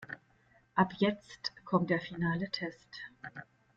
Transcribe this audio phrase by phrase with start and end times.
[0.73, 2.89] Aber jetzt kommt der finale Test.